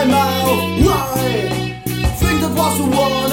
[0.00, 0.84] my mouth.
[0.86, 1.72] Why?
[2.20, 3.29] Think that was the one.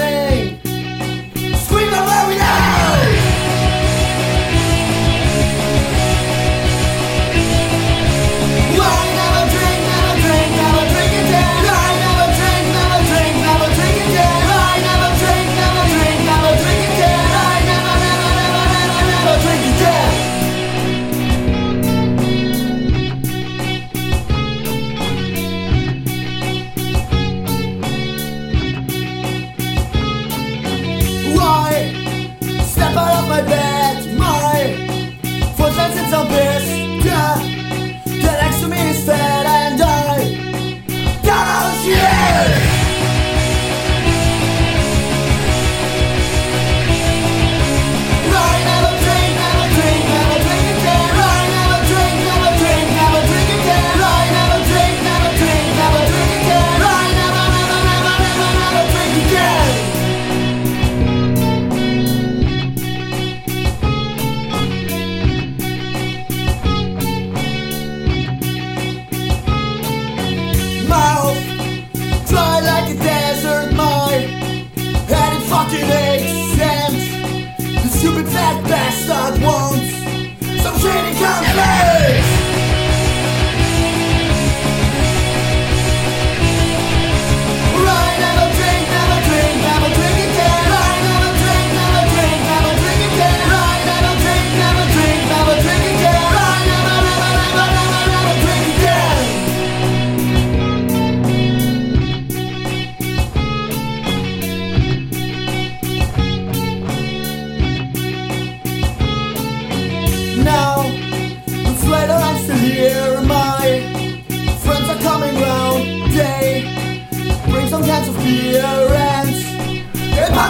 [70.88, 71.27] power.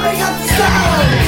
[0.08, 1.27] coming up soon.